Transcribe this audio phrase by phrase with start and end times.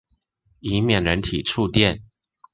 [0.61, 2.01] 以免人體觸電